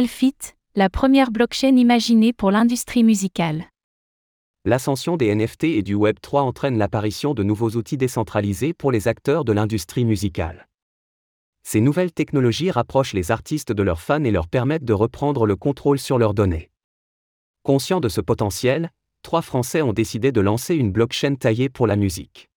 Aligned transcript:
Alphit, 0.00 0.54
la 0.76 0.88
première 0.88 1.30
blockchain 1.30 1.76
imaginée 1.76 2.32
pour 2.32 2.50
l'industrie 2.50 3.04
musicale. 3.04 3.66
L'ascension 4.64 5.18
des 5.18 5.34
NFT 5.34 5.64
et 5.64 5.82
du 5.82 5.92
Web 5.92 6.16
3 6.22 6.40
entraîne 6.40 6.78
l'apparition 6.78 7.34
de 7.34 7.42
nouveaux 7.42 7.72
outils 7.72 7.98
décentralisés 7.98 8.72
pour 8.72 8.92
les 8.92 9.08
acteurs 9.08 9.44
de 9.44 9.52
l'industrie 9.52 10.06
musicale. 10.06 10.68
Ces 11.64 11.82
nouvelles 11.82 12.12
technologies 12.12 12.70
rapprochent 12.70 13.12
les 13.12 13.30
artistes 13.30 13.72
de 13.72 13.82
leurs 13.82 14.00
fans 14.00 14.24
et 14.24 14.30
leur 14.30 14.48
permettent 14.48 14.86
de 14.86 14.94
reprendre 14.94 15.44
le 15.44 15.54
contrôle 15.54 15.98
sur 15.98 16.16
leurs 16.16 16.32
données. 16.32 16.70
Conscients 17.62 18.00
de 18.00 18.08
ce 18.08 18.22
potentiel, 18.22 18.92
trois 19.20 19.42
Français 19.42 19.82
ont 19.82 19.92
décidé 19.92 20.32
de 20.32 20.40
lancer 20.40 20.76
une 20.76 20.92
blockchain 20.92 21.34
taillée 21.34 21.68
pour 21.68 21.86
la 21.86 21.96
musique. 21.96 22.48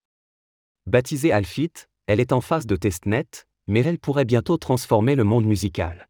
Baptisée 0.86 1.30
Alphit, 1.30 1.72
elle 2.06 2.20
est 2.20 2.32
en 2.32 2.40
phase 2.40 2.64
de 2.64 2.76
testnet, 2.76 3.28
mais 3.66 3.80
elle 3.80 3.98
pourrait 3.98 4.24
bientôt 4.24 4.56
transformer 4.56 5.14
le 5.14 5.24
monde 5.24 5.44
musical. 5.44 6.08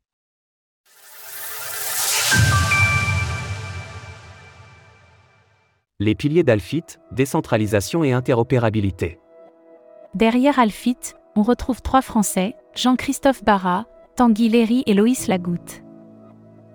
Les 6.05 6.15
piliers 6.15 6.43
d'Alphit, 6.43 6.85
décentralisation 7.13 8.05
et 8.05 8.13
interopérabilité. 8.13 9.19
Derrière 10.15 10.59
Alphit, 10.59 10.99
on 11.35 11.41
retrouve 11.41 11.81
trois 11.81 12.03
Français, 12.03 12.57
Jean-Christophe 12.75 13.43
Barra, 13.43 13.87
Tanguy 14.15 14.51
Léry 14.51 14.83
et 14.85 14.93
Loïs 14.93 15.29
Lagoutte. 15.29 15.83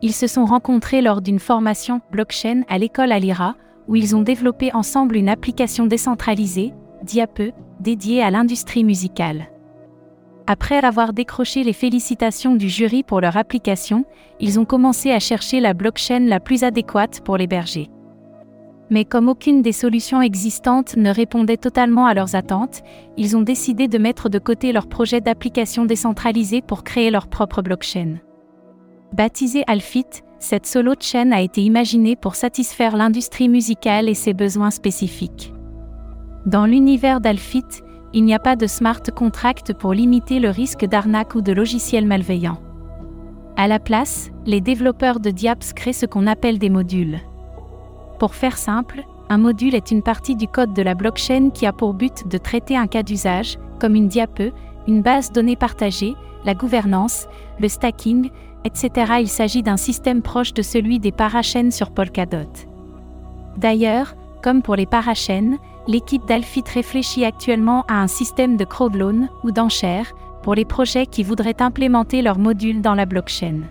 Ils 0.02 0.16
se 0.16 0.26
sont 0.26 0.46
rencontrés 0.46 1.04
lors 1.04 1.22
d'une 1.22 1.38
formation 1.38 2.02
blockchain 2.12 2.64
à 2.70 2.80
l'école 2.80 3.12
Alira, 3.12 3.56
où 3.88 3.96
ils 3.96 4.16
ont 4.16 4.24
développé 4.24 4.74
ensemble 4.74 5.16
une 5.16 5.30
application 5.30 5.86
décentralisée, 5.86 6.74
Diape, 7.04 7.54
dédiée 7.80 8.24
à 8.24 8.32
l'industrie 8.32 8.84
musicale. 8.84 9.52
Après 10.48 10.84
avoir 10.84 11.14
décroché 11.14 11.64
les 11.64 11.74
félicitations 11.74 12.56
du 12.56 12.68
jury 12.68 13.04
pour 13.04 13.22
leur 13.22 13.38
application, 13.38 14.06
ils 14.40 14.60
ont 14.60 14.66
commencé 14.66 15.12
à 15.12 15.20
chercher 15.20 15.60
la 15.60 15.76
blockchain 15.76 16.22
la 16.22 16.40
plus 16.40 16.64
adéquate 16.64 17.22
pour 17.24 17.38
l'héberger. 17.38 17.92
Mais 18.90 19.06
comme 19.06 19.30
aucune 19.30 19.62
des 19.62 19.72
solutions 19.72 20.22
existantes 20.22 20.98
ne 20.98 21.12
répondait 21.12 21.58
totalement 21.58 22.06
à 22.06 22.14
leurs 22.14 22.36
attentes, 22.36 22.82
ils 23.18 23.38
ont 23.38 23.42
décidé 23.42 23.88
de 23.88 23.98
mettre 23.98 24.30
de 24.30 24.40
côté 24.40 24.72
leur 24.72 24.88
projet 24.88 25.22
d'application 25.22 25.86
décentralisée 25.86 26.62
pour 26.62 26.84
créer 26.84 27.12
leur 27.12 27.28
propre 27.28 27.62
blockchain. 27.62 28.18
Baptisée 29.14 29.64
Alphit, 29.68 30.06
cette 30.40 30.66
solo 30.66 30.94
chain 31.00 31.32
a 31.32 31.42
été 31.42 31.62
imaginée 31.62 32.16
pour 32.16 32.36
satisfaire 32.36 32.96
l'industrie 32.96 33.50
musicale 33.50 34.10
et 34.10 34.14
ses 34.14 34.34
besoins 34.34 34.72
spécifiques. 34.72 35.54
Dans 36.46 36.66
l'univers 36.66 37.20
d'Alphit, 37.20 37.84
il 38.14 38.24
n'y 38.24 38.34
a 38.34 38.40
pas 38.40 38.56
de 38.56 38.66
smart 38.66 39.04
contract 39.16 39.74
pour 39.74 39.94
limiter 39.94 40.40
le 40.40 40.50
risque 40.50 40.86
d'arnaque 40.86 41.36
ou 41.36 41.42
de 41.42 41.52
logiciels 41.52 42.08
malveillants. 42.08 42.62
À 43.56 43.68
la 43.68 43.80
place, 43.80 44.32
les 44.46 44.62
développeurs 44.62 45.20
de 45.20 45.30
Diaps 45.30 45.74
créent 45.74 45.94
ce 45.94 46.06
qu'on 46.06 46.26
appelle 46.26 46.58
des 46.58 46.70
modules. 46.70 47.20
Pour 48.20 48.36
faire 48.36 48.58
simple, 48.58 49.06
un 49.30 49.38
module 49.38 49.76
est 49.76 49.92
une 49.92 50.04
partie 50.04 50.36
du 50.36 50.48
code 50.48 50.74
de 50.74 50.82
la 50.82 50.94
blockchain 50.94 51.52
qui 51.52 51.66
a 51.66 51.72
pour 51.72 51.94
but 51.94 52.28
de 52.28 52.38
traiter 52.38 52.76
un 52.76 52.88
cas 52.88 53.02
d'usage, 53.02 53.58
comme 53.80 53.96
une 53.96 54.10
diape, 54.10 54.42
une 54.88 55.02
base 55.02 55.32
donnée 55.32 55.56
partagée, 55.56 56.16
la 56.44 56.54
gouvernance, 56.54 57.28
le 57.62 57.70
stacking, 57.70 58.30
etc. 58.66 59.14
Il 59.22 59.30
s'agit 59.30 59.64
d'un 59.64 59.78
système 59.78 60.22
proche 60.22 60.54
de 60.54 60.62
celui 60.62 61.00
des 61.00 61.14
parachaînes 61.14 61.72
sur 61.72 61.92
Polkadot. 61.92 62.52
D'ailleurs, 63.56 64.16
comme 64.44 64.62
pour 64.62 64.76
les 64.76 64.86
parachaînes, 64.86 65.58
l'équipe 65.88 66.26
d'Alphit 66.26 66.64
réfléchit 66.74 67.24
actuellement 67.24 67.86
à 67.88 68.02
un 68.02 68.08
système 68.08 68.58
de 68.58 68.66
crowdloan 68.66 69.30
ou 69.44 69.52
d'enchères 69.52 70.12
pour 70.44 70.56
les 70.56 70.66
projets 70.66 71.06
qui 71.06 71.24
voudraient 71.24 71.62
implémenter 71.62 72.22
leurs 72.22 72.40
modules 72.40 72.82
dans 72.82 72.96
la 72.96 73.06
blockchain. 73.06 73.62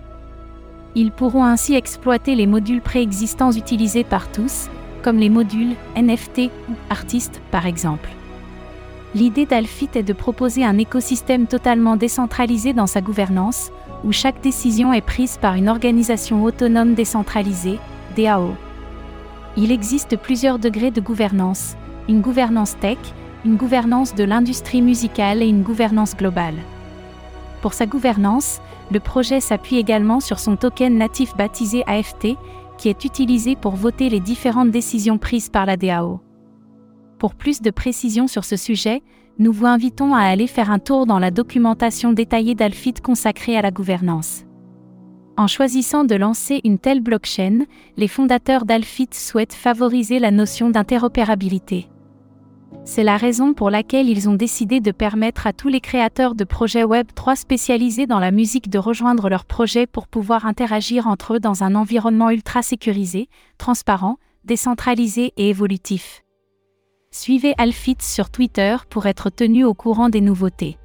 Ils 0.98 1.12
pourront 1.12 1.44
ainsi 1.44 1.76
exploiter 1.76 2.34
les 2.34 2.48
modules 2.48 2.80
préexistants 2.80 3.52
utilisés 3.52 4.02
par 4.02 4.32
tous, 4.32 4.68
comme 5.04 5.18
les 5.18 5.28
modules 5.28 5.76
NFT 5.96 6.50
ou 6.68 6.72
artistes 6.90 7.40
par 7.52 7.66
exemple. 7.66 8.08
L'idée 9.14 9.46
d'Alphit 9.46 9.90
est 9.94 10.02
de 10.02 10.12
proposer 10.12 10.64
un 10.64 10.76
écosystème 10.76 11.46
totalement 11.46 11.94
décentralisé 11.94 12.72
dans 12.72 12.88
sa 12.88 13.00
gouvernance, 13.00 13.70
où 14.02 14.10
chaque 14.10 14.40
décision 14.40 14.92
est 14.92 15.00
prise 15.00 15.38
par 15.40 15.54
une 15.54 15.68
organisation 15.68 16.42
autonome 16.42 16.94
décentralisée, 16.94 17.78
DAO. 18.16 18.56
Il 19.56 19.70
existe 19.70 20.16
plusieurs 20.16 20.58
degrés 20.58 20.90
de 20.90 21.00
gouvernance, 21.00 21.76
une 22.08 22.22
gouvernance 22.22 22.76
tech, 22.76 22.98
une 23.44 23.54
gouvernance 23.54 24.16
de 24.16 24.24
l'industrie 24.24 24.82
musicale 24.82 25.44
et 25.44 25.48
une 25.48 25.62
gouvernance 25.62 26.16
globale. 26.16 26.56
Pour 27.62 27.72
sa 27.72 27.86
gouvernance, 27.86 28.60
le 28.90 29.00
projet 29.00 29.40
s'appuie 29.40 29.76
également 29.76 30.20
sur 30.20 30.38
son 30.38 30.56
token 30.56 30.96
natif 30.96 31.36
baptisé 31.36 31.84
AFT, 31.86 32.36
qui 32.78 32.88
est 32.88 33.04
utilisé 33.04 33.56
pour 33.56 33.74
voter 33.74 34.08
les 34.08 34.20
différentes 34.20 34.70
décisions 34.70 35.18
prises 35.18 35.48
par 35.48 35.66
la 35.66 35.76
DAO. 35.76 36.20
Pour 37.18 37.34
plus 37.34 37.60
de 37.60 37.70
précisions 37.70 38.28
sur 38.28 38.44
ce 38.44 38.56
sujet, 38.56 39.02
nous 39.38 39.52
vous 39.52 39.66
invitons 39.66 40.14
à 40.14 40.22
aller 40.22 40.46
faire 40.46 40.70
un 40.70 40.78
tour 40.78 41.06
dans 41.06 41.18
la 41.18 41.30
documentation 41.30 42.12
détaillée 42.12 42.54
d'Alphit 42.54 42.94
consacrée 42.94 43.56
à 43.56 43.62
la 43.62 43.70
gouvernance. 43.70 44.44
En 45.36 45.46
choisissant 45.46 46.04
de 46.04 46.16
lancer 46.16 46.60
une 46.64 46.78
telle 46.78 47.00
blockchain, 47.00 47.66
les 47.96 48.08
fondateurs 48.08 48.64
d'Alphit 48.64 49.10
souhaitent 49.12 49.54
favoriser 49.54 50.18
la 50.18 50.32
notion 50.32 50.70
d'interopérabilité. 50.70 51.88
C'est 52.90 53.04
la 53.04 53.18
raison 53.18 53.52
pour 53.52 53.68
laquelle 53.68 54.08
ils 54.08 54.30
ont 54.30 54.34
décidé 54.34 54.80
de 54.80 54.92
permettre 54.92 55.46
à 55.46 55.52
tous 55.52 55.68
les 55.68 55.82
créateurs 55.82 56.34
de 56.34 56.42
projets 56.42 56.84
Web 56.84 57.08
3 57.14 57.36
spécialisés 57.36 58.06
dans 58.06 58.18
la 58.18 58.30
musique 58.30 58.70
de 58.70 58.78
rejoindre 58.78 59.28
leur 59.28 59.44
projet 59.44 59.86
pour 59.86 60.08
pouvoir 60.08 60.46
interagir 60.46 61.06
entre 61.06 61.34
eux 61.34 61.38
dans 61.38 61.62
un 61.62 61.74
environnement 61.74 62.30
ultra 62.30 62.62
sécurisé, 62.62 63.28
transparent, 63.58 64.16
décentralisé 64.44 65.34
et 65.36 65.50
évolutif. 65.50 66.24
Suivez 67.10 67.52
Alphit 67.58 67.98
sur 68.00 68.30
Twitter 68.30 68.76
pour 68.88 69.04
être 69.04 69.28
tenu 69.28 69.66
au 69.66 69.74
courant 69.74 70.08
des 70.08 70.22
nouveautés. 70.22 70.78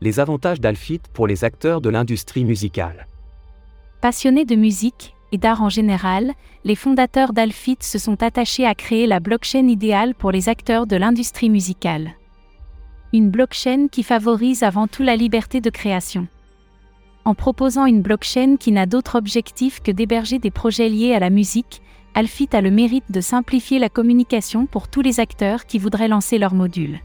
Les 0.00 0.18
avantages 0.18 0.62
d'Alphit 0.62 1.02
pour 1.12 1.26
les 1.26 1.44
acteurs 1.44 1.82
de 1.82 1.90
l'industrie 1.90 2.46
musicale. 2.46 3.06
Passionnés 4.00 4.46
de 4.46 4.56
musique, 4.56 5.14
et 5.32 5.38
d'art 5.38 5.62
en 5.62 5.70
général, 5.70 6.32
les 6.64 6.76
fondateurs 6.76 7.32
d'Alphit 7.32 7.78
se 7.80 7.98
sont 7.98 8.22
attachés 8.22 8.66
à 8.66 8.74
créer 8.74 9.06
la 9.06 9.18
blockchain 9.18 9.66
idéale 9.66 10.14
pour 10.14 10.30
les 10.30 10.48
acteurs 10.48 10.86
de 10.86 10.96
l'industrie 10.96 11.50
musicale. 11.50 12.12
Une 13.14 13.30
blockchain 13.30 13.88
qui 13.90 14.02
favorise 14.02 14.62
avant 14.62 14.86
tout 14.86 15.02
la 15.02 15.16
liberté 15.16 15.60
de 15.60 15.70
création. 15.70 16.28
En 17.24 17.34
proposant 17.34 17.86
une 17.86 18.02
blockchain 18.02 18.56
qui 18.58 18.72
n'a 18.72 18.86
d'autre 18.86 19.16
objectif 19.16 19.80
que 19.80 19.90
d'héberger 19.90 20.38
des 20.38 20.50
projets 20.50 20.88
liés 20.88 21.14
à 21.14 21.18
la 21.18 21.30
musique, 21.30 21.80
Alphit 22.14 22.48
a 22.52 22.60
le 22.60 22.70
mérite 22.70 23.10
de 23.10 23.20
simplifier 23.20 23.78
la 23.78 23.88
communication 23.88 24.66
pour 24.66 24.88
tous 24.88 25.00
les 25.00 25.18
acteurs 25.18 25.64
qui 25.64 25.78
voudraient 25.78 26.08
lancer 26.08 26.38
leur 26.38 26.52
module. 26.52 27.00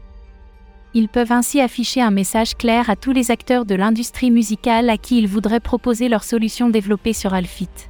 Ils 0.92 1.08
peuvent 1.08 1.32
ainsi 1.32 1.60
afficher 1.60 2.00
un 2.00 2.10
message 2.10 2.56
clair 2.56 2.90
à 2.90 2.96
tous 2.96 3.12
les 3.12 3.30
acteurs 3.30 3.64
de 3.64 3.74
l'industrie 3.74 4.30
musicale 4.30 4.90
à 4.90 4.98
qui 4.98 5.18
ils 5.18 5.28
voudraient 5.28 5.60
proposer 5.60 6.08
leur 6.08 6.24
solution 6.24 6.68
développée 6.68 7.12
sur 7.12 7.32
Alphit. 7.32 7.87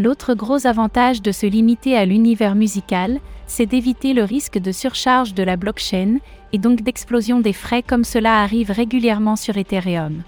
L'autre 0.00 0.32
gros 0.32 0.66
avantage 0.66 1.20
de 1.20 1.30
se 1.30 1.44
limiter 1.44 1.94
à 1.94 2.06
l'univers 2.06 2.54
musical, 2.54 3.20
c'est 3.46 3.66
d'éviter 3.66 4.14
le 4.14 4.24
risque 4.24 4.56
de 4.56 4.72
surcharge 4.72 5.34
de 5.34 5.42
la 5.42 5.56
blockchain, 5.56 6.20
et 6.54 6.58
donc 6.58 6.80
d'explosion 6.80 7.40
des 7.40 7.52
frais 7.52 7.82
comme 7.82 8.04
cela 8.04 8.40
arrive 8.40 8.70
régulièrement 8.70 9.36
sur 9.36 9.58
Ethereum. 9.58 10.22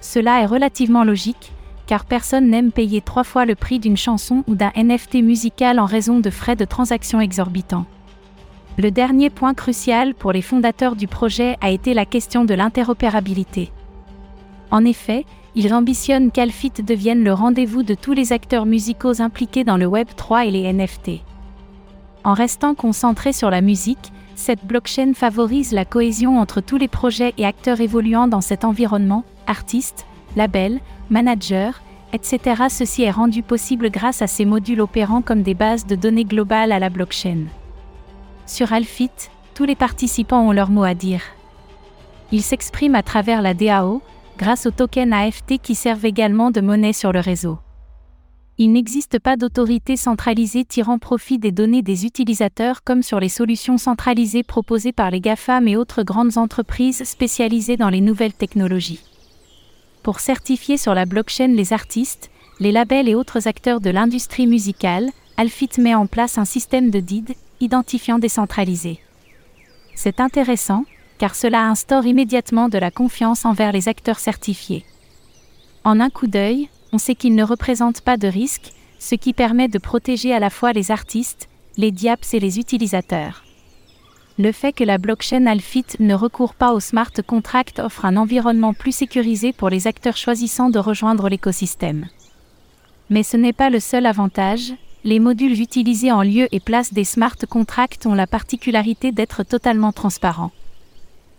Cela 0.00 0.42
est 0.42 0.46
relativement 0.46 1.04
logique, 1.04 1.52
car 1.86 2.04
personne 2.04 2.50
n'aime 2.50 2.72
payer 2.72 3.00
trois 3.02 3.22
fois 3.22 3.44
le 3.44 3.54
prix 3.54 3.78
d'une 3.78 3.96
chanson 3.96 4.42
ou 4.48 4.56
d'un 4.56 4.72
NFT 4.74 5.22
musical 5.22 5.78
en 5.78 5.86
raison 5.86 6.18
de 6.18 6.30
frais 6.30 6.56
de 6.56 6.64
transaction 6.64 7.20
exorbitants. 7.20 7.86
Le 8.78 8.90
dernier 8.90 9.30
point 9.30 9.54
crucial 9.54 10.12
pour 10.12 10.32
les 10.32 10.42
fondateurs 10.42 10.96
du 10.96 11.06
projet 11.06 11.56
a 11.60 11.70
été 11.70 11.94
la 11.94 12.04
question 12.04 12.44
de 12.44 12.54
l'interopérabilité. 12.54 13.70
En 14.72 14.84
effet, 14.84 15.24
ils 15.54 15.74
ambitionnent 15.74 16.30
qu'Alphit 16.30 16.72
devienne 16.82 17.24
le 17.24 17.32
rendez-vous 17.32 17.82
de 17.82 17.94
tous 17.94 18.12
les 18.12 18.32
acteurs 18.32 18.66
musicaux 18.66 19.20
impliqués 19.20 19.64
dans 19.64 19.76
le 19.76 19.86
Web 19.86 20.08
3 20.16 20.46
et 20.46 20.50
les 20.50 20.72
NFT. 20.72 21.20
En 22.24 22.34
restant 22.34 22.74
concentré 22.74 23.32
sur 23.32 23.50
la 23.50 23.60
musique, 23.60 24.12
cette 24.34 24.64
blockchain 24.64 25.12
favorise 25.14 25.72
la 25.72 25.84
cohésion 25.84 26.38
entre 26.38 26.60
tous 26.60 26.78
les 26.78 26.88
projets 26.88 27.34
et 27.36 27.44
acteurs 27.44 27.80
évoluant 27.80 28.28
dans 28.28 28.40
cet 28.40 28.64
environnement, 28.64 29.24
artistes, 29.46 30.06
labels, 30.36 30.80
managers, 31.10 31.72
etc. 32.12 32.64
Ceci 32.68 33.02
est 33.02 33.10
rendu 33.10 33.42
possible 33.42 33.90
grâce 33.90 34.22
à 34.22 34.26
ces 34.26 34.44
modules 34.44 34.80
opérant 34.80 35.20
comme 35.20 35.42
des 35.42 35.54
bases 35.54 35.86
de 35.86 35.96
données 35.96 36.24
globales 36.24 36.72
à 36.72 36.78
la 36.78 36.88
blockchain. 36.88 37.44
Sur 38.46 38.72
Alphit, 38.72 39.10
tous 39.54 39.64
les 39.64 39.76
participants 39.76 40.46
ont 40.46 40.52
leur 40.52 40.70
mot 40.70 40.84
à 40.84 40.94
dire. 40.94 41.22
Ils 42.30 42.42
s'expriment 42.42 42.94
à 42.94 43.02
travers 43.02 43.42
la 43.42 43.52
DAO, 43.52 44.00
grâce 44.42 44.66
aux 44.66 44.72
tokens 44.72 45.12
AFT 45.12 45.58
qui 45.62 45.76
servent 45.76 46.04
également 46.04 46.50
de 46.50 46.60
monnaie 46.60 46.92
sur 46.92 47.12
le 47.12 47.20
réseau. 47.20 47.60
Il 48.58 48.72
n'existe 48.72 49.20
pas 49.20 49.36
d'autorité 49.36 49.96
centralisée 49.96 50.64
tirant 50.64 50.98
profit 50.98 51.38
des 51.38 51.52
données 51.52 51.82
des 51.82 52.06
utilisateurs 52.06 52.82
comme 52.82 53.04
sur 53.04 53.20
les 53.20 53.28
solutions 53.28 53.78
centralisées 53.78 54.42
proposées 54.42 54.90
par 54.90 55.12
les 55.12 55.20
GAFAM 55.20 55.68
et 55.68 55.76
autres 55.76 56.02
grandes 56.02 56.38
entreprises 56.38 57.04
spécialisées 57.04 57.76
dans 57.76 57.88
les 57.88 58.00
nouvelles 58.00 58.32
technologies. 58.32 59.04
pour 60.02 60.18
certifier 60.18 60.76
sur 60.76 60.92
la 60.92 61.06
blockchain 61.06 61.54
les 61.54 61.72
artistes, 61.72 62.28
les 62.58 62.72
labels 62.72 63.08
et 63.08 63.14
autres 63.14 63.46
acteurs 63.46 63.80
de 63.80 63.90
l'industrie 63.90 64.48
musicale, 64.48 65.10
Alfit 65.36 65.78
met 65.78 65.94
en 65.94 66.08
place 66.08 66.36
un 66.36 66.44
système 66.44 66.90
de 66.90 66.98
DID, 66.98 67.36
identifiant 67.60 68.18
décentralisé. 68.18 68.98
C'est 69.94 70.18
intéressant, 70.18 70.84
car 71.22 71.36
cela 71.36 71.68
instaure 71.68 72.04
immédiatement 72.04 72.68
de 72.68 72.78
la 72.78 72.90
confiance 72.90 73.44
envers 73.44 73.70
les 73.70 73.86
acteurs 73.88 74.18
certifiés. 74.18 74.84
En 75.84 76.00
un 76.00 76.10
coup 76.10 76.26
d'œil, 76.26 76.68
on 76.92 76.98
sait 76.98 77.14
qu'ils 77.14 77.36
ne 77.36 77.44
représentent 77.44 78.00
pas 78.00 78.16
de 78.16 78.26
risque, 78.26 78.72
ce 78.98 79.14
qui 79.14 79.32
permet 79.32 79.68
de 79.68 79.78
protéger 79.78 80.34
à 80.34 80.40
la 80.40 80.50
fois 80.50 80.72
les 80.72 80.90
artistes, 80.90 81.48
les 81.76 81.92
diaps 81.92 82.34
et 82.34 82.40
les 82.40 82.58
utilisateurs. 82.58 83.44
Le 84.36 84.50
fait 84.50 84.72
que 84.72 84.82
la 84.82 84.98
blockchain 84.98 85.46
Alfit 85.46 85.84
ne 86.00 86.12
recourt 86.12 86.54
pas 86.54 86.72
au 86.72 86.80
smart 86.80 87.12
contract 87.24 87.78
offre 87.78 88.04
un 88.04 88.16
environnement 88.16 88.74
plus 88.74 88.90
sécurisé 88.90 89.52
pour 89.52 89.70
les 89.70 89.86
acteurs 89.86 90.16
choisissant 90.16 90.70
de 90.70 90.80
rejoindre 90.80 91.28
l'écosystème. 91.28 92.08
Mais 93.10 93.22
ce 93.22 93.36
n'est 93.36 93.52
pas 93.52 93.70
le 93.70 93.78
seul 93.78 94.06
avantage, 94.06 94.72
les 95.04 95.20
modules 95.20 95.60
utilisés 95.60 96.10
en 96.10 96.24
lieu 96.24 96.48
et 96.50 96.58
place 96.58 96.92
des 96.92 97.04
smart 97.04 97.36
contracts 97.48 98.06
ont 98.06 98.14
la 98.14 98.26
particularité 98.26 99.12
d'être 99.12 99.44
totalement 99.44 99.92
transparents. 99.92 100.50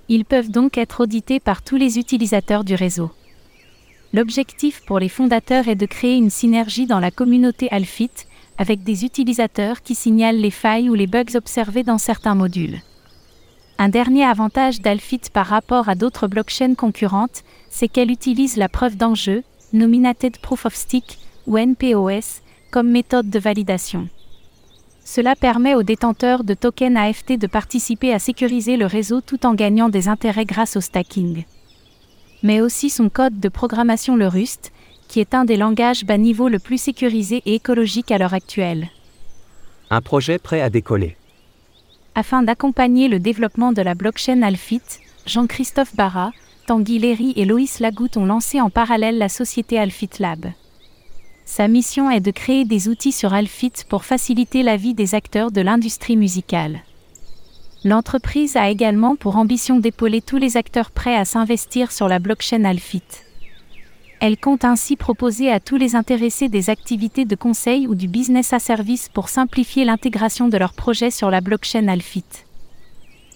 Ils 0.10 0.26
peuvent 0.26 0.50
donc 0.50 0.78
être 0.78 1.02
audités 1.02 1.40
par 1.40 1.62
tous 1.62 1.78
les 1.78 1.98
utilisateurs 1.98 2.64
du 2.64 2.76
réseau. 2.76 3.12
L'objectif 4.14 4.82
pour 4.86 5.00
les 5.00 5.10
fondateurs 5.10 5.68
est 5.68 5.76
de 5.76 5.86
créer 5.86 6.16
une 6.16 6.30
synergie 6.30 6.86
dans 6.86 7.00
la 7.00 7.10
communauté 7.10 7.68
Alfit, 7.72 8.12
avec 8.58 8.84
des 8.84 9.06
utilisateurs 9.06 9.82
qui 9.82 9.96
signalent 9.96 10.40
les 10.40 10.52
failles 10.52 10.90
ou 10.90 10.94
les 10.94 11.08
bugs 11.08 11.36
observés 11.36 11.84
dans 11.84 11.98
certains 11.98 12.36
modules. 12.36 12.82
Un 13.80 13.90
dernier 13.90 14.24
avantage 14.24 14.82
d'Alfit 14.82 15.22
par 15.34 15.48
rapport 15.48 15.90
à 15.90 15.96
d'autres 15.96 16.28
blockchains 16.28 16.76
concurrentes, 16.76 17.44
c'est 17.70 17.88
qu'elle 17.88 18.12
utilise 18.12 18.56
la 18.56 18.70
preuve 18.70 18.98
d'enjeu, 18.98 19.44
Nominated 19.74 20.38
Proof 20.38 20.68
of 20.68 20.76
Stake, 20.76 21.18
ou 21.48 21.58
NPOS, 21.58 22.42
comme 22.72 22.92
méthode 22.92 23.30
de 23.30 23.40
validation. 23.40 24.08
Cela 25.06 25.36
permet 25.36 25.76
aux 25.76 25.84
détenteurs 25.84 26.44
de 26.44 26.54
tokens 26.54 26.98
AFT 26.98 27.38
de 27.38 27.48
participer 27.48 28.14
à 28.14 28.20
sécuriser 28.20 28.78
le 28.78 28.86
réseau 28.86 29.22
tout 29.22 29.46
en 29.46 29.54
gagnant 29.54 29.90
des 29.90 30.08
intérêts 30.08 30.46
grâce 30.46 30.78
au 30.78 30.82
stacking. 30.82 31.44
Mais 32.42 32.62
aussi 32.62 32.90
son 32.90 33.10
code 33.10 33.40
de 33.40 33.50
programmation 33.50 34.16
le 34.16 34.28
Rust, 34.28 34.72
qui 35.08 35.20
est 35.20 35.34
un 35.34 35.46
des 35.46 35.58
langages 35.58 36.06
bas 36.06 36.18
niveau 36.18 36.48
le 36.48 36.60
plus 36.60 36.78
sécurisé 36.78 37.42
et 37.46 37.56
écologique 37.56 38.12
à 38.12 38.18
l'heure 38.18 38.34
actuelle. 38.34 38.88
Un 39.90 40.02
projet 40.02 40.40
prêt 40.40 40.62
à 40.62 40.70
décoller. 40.70 41.18
Afin 42.16 42.42
d'accompagner 42.42 43.08
le 43.08 43.20
développement 43.20 43.74
de 43.74 43.82
la 43.82 43.96
blockchain 43.96 44.42
Alfit, 44.42 44.82
Jean-Christophe 45.26 45.96
Barra, 45.96 46.32
Tanguy 46.66 47.00
Léry 47.00 47.34
et 47.36 47.46
Loïs 47.46 47.80
Lagoutte 47.80 48.18
ont 48.18 48.26
lancé 48.26 48.62
en 48.62 48.70
parallèle 48.70 49.18
la 49.18 49.30
société 49.30 49.78
Alfit 49.78 50.10
Lab. 50.20 50.46
Sa 51.46 51.68
mission 51.68 52.10
est 52.10 52.22
de 52.22 52.32
créer 52.32 52.66
des 52.66 52.88
outils 52.88 53.12
sur 53.12 53.34
Alfit 53.34 53.74
pour 53.90 54.06
faciliter 54.06 54.64
la 54.64 54.78
vie 54.78 54.94
des 54.94 55.14
acteurs 55.14 55.52
de 55.52 55.62
l'industrie 55.62 56.16
musicale. 56.16 56.82
L'entreprise 57.84 58.56
a 58.56 58.70
également 58.70 59.18
pour 59.18 59.36
ambition 59.36 59.80
d'épauler 59.80 60.22
tous 60.22 60.38
les 60.38 60.56
acteurs 60.56 60.90
prêts 60.90 61.18
à 61.18 61.26
s'investir 61.26 61.92
sur 61.92 62.08
la 62.08 62.20
blockchain 62.20 62.64
Alfit. 62.64 63.04
Elle 64.22 64.38
compte 64.38 64.64
ainsi 64.64 64.96
proposer 64.96 65.52
à 65.52 65.60
tous 65.60 65.76
les 65.76 65.98
intéressés 65.98 66.48
des 66.48 66.70
activités 66.70 67.26
de 67.26 67.36
conseil 67.36 67.88
ou 67.88 67.96
du 67.96 68.08
business 68.08 68.54
à 68.54 68.60
service 68.60 69.10
pour 69.10 69.28
simplifier 69.28 69.84
l'intégration 69.84 70.48
de 70.48 70.58
leurs 70.58 70.74
projets 70.74 71.12
sur 71.12 71.30
la 71.30 71.42
blockchain 71.42 71.90
Alfit. 71.90 72.24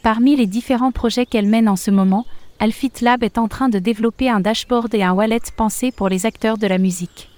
Parmi 0.02 0.38
les 0.38 0.48
différents 0.48 0.94
projets 0.94 1.26
qu'elle 1.26 1.48
mène 1.48 1.68
en 1.68 1.76
ce 1.76 1.92
moment, 1.92 2.26
Alfit 2.60 2.94
Lab 3.02 3.22
est 3.24 3.38
en 3.38 3.50
train 3.50 3.68
de 3.68 3.80
développer 3.80 4.30
un 4.30 4.40
dashboard 4.40 4.96
et 4.96 5.04
un 5.04 5.12
wallet 5.12 5.42
pensé 5.58 5.92
pour 5.92 6.08
les 6.08 6.26
acteurs 6.26 6.58
de 6.58 6.68
la 6.68 6.78
musique. 6.78 7.30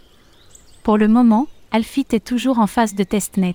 Pour 0.89 0.97
le 0.97 1.07
moment, 1.07 1.45
Alfit 1.69 2.07
est 2.13 2.25
toujours 2.25 2.57
en 2.57 2.65
phase 2.65 2.95
de 2.95 3.03
testnet. 3.03 3.53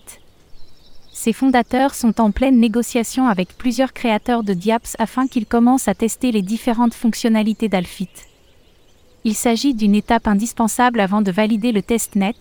Ses 1.12 1.32
fondateurs 1.32 1.96
sont 1.96 2.20
en 2.20 2.31
pleine 2.31 2.60
négociation 2.60 3.26
avec 3.26 3.58
plusieurs 3.58 3.92
créateurs 3.92 4.44
de 4.44 4.54
Diaps 4.54 4.94
afin 5.00 5.26
qu'ils 5.26 5.44
commencent 5.44 5.88
à 5.88 5.96
tester 5.96 6.31
les 6.31 6.42
différentes 6.42 6.94
fonctionnalités 6.94 7.69
d'Alfit. 7.69 8.08
Il 9.25 9.34
s'agit 9.34 9.75
d'une 9.75 9.96
étape 9.96 10.28
indispensable 10.28 11.00
avant 11.00 11.22
de 11.22 11.32
valider 11.32 11.72
le 11.72 11.82
testnet 11.82 12.36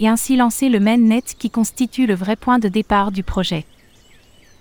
et 0.00 0.08
ainsi 0.08 0.34
lancer 0.34 0.70
le 0.70 0.80
mainnet 0.80 1.20
qui 1.38 1.50
constitue 1.50 2.06
le 2.06 2.14
vrai 2.14 2.36
point 2.36 2.58
de 2.58 2.68
départ 2.68 3.12
du 3.12 3.22
projet. 3.22 3.66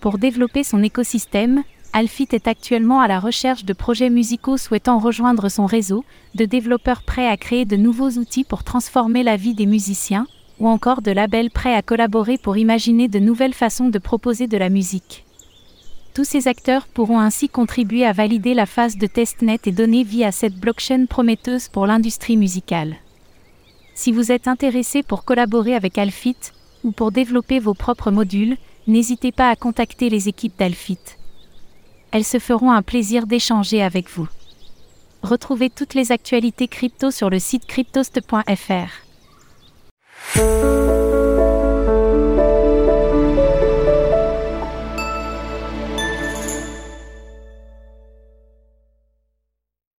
Pour 0.01 0.17
développer 0.17 0.65
son 0.65 0.83
écosystème, 0.83 1.63
Alfit 1.97 2.27
est 2.31 2.47
actuellement 2.47 2.99
à 2.99 3.07
la 3.07 3.19
recherche 3.19 3.65
de 3.65 3.73
projets 3.73 4.11
musicaux 4.11 4.57
souhaitant 4.57 4.99
rejoindre 4.99 5.49
son 5.49 5.65
réseau, 5.65 6.05
de 6.35 6.45
développeurs 6.45 7.01
prêts 7.01 7.27
à 7.27 7.37
créer 7.37 7.65
de 7.65 7.75
nouveaux 7.75 8.11
outils 8.19 8.43
pour 8.43 8.63
transformer 8.63 9.23
la 9.23 9.35
vie 9.35 9.55
des 9.55 9.65
musiciens, 9.65 10.27
ou 10.59 10.67
encore 10.67 11.01
de 11.01 11.09
labels 11.09 11.49
prêts 11.49 11.73
à 11.73 11.81
collaborer 11.81 12.37
pour 12.37 12.55
imaginer 12.55 13.07
de 13.07 13.17
nouvelles 13.17 13.55
façons 13.55 13.89
de 13.89 13.97
proposer 13.97 14.45
de 14.45 14.57
la 14.57 14.69
musique. 14.69 15.25
Tous 16.13 16.23
ces 16.23 16.47
acteurs 16.47 16.85
pourront 16.85 17.19
ainsi 17.19 17.49
contribuer 17.49 18.05
à 18.05 18.13
valider 18.13 18.53
la 18.53 18.67
phase 18.67 18.97
de 18.97 19.07
testnet 19.07 19.61
et 19.65 19.71
donner 19.71 20.03
vie 20.03 20.23
à 20.23 20.31
cette 20.31 20.59
blockchain 20.59 21.07
prometteuse 21.07 21.67
pour 21.67 21.87
l'industrie 21.87 22.37
musicale. 22.37 22.97
Si 23.95 24.11
vous 24.11 24.31
êtes 24.31 24.47
intéressé 24.47 25.01
pour 25.01 25.25
collaborer 25.25 25.73
avec 25.73 25.97
Alfit, 25.97 26.37
ou 26.83 26.91
pour 26.91 27.11
développer 27.11 27.57
vos 27.57 27.73
propres 27.73 28.11
modules, 28.11 28.57
n'hésitez 28.85 29.31
pas 29.31 29.49
à 29.49 29.55
contacter 29.55 30.11
les 30.11 30.29
équipes 30.29 30.59
d'Alfit 30.59 30.99
elles 32.11 32.23
se 32.23 32.39
feront 32.39 32.71
un 32.71 32.81
plaisir 32.81 33.27
d'échanger 33.27 33.83
avec 33.83 34.09
vous. 34.09 34.27
Retrouvez 35.23 35.69
toutes 35.69 35.93
les 35.93 36.11
actualités 36.11 36.67
crypto 36.67 37.11
sur 37.11 37.29
le 37.29 37.39
site 37.39 37.65
cryptost.fr. 37.65 39.07